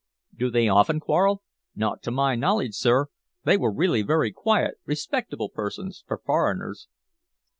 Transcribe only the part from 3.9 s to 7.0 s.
very quiet, respectable persons for foreigners."